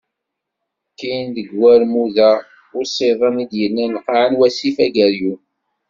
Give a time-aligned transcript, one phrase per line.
[0.91, 2.45] Kkin deg warmud-a n
[2.79, 5.41] usiḍen i d-yellan lqaɛ n wasif Ageryun.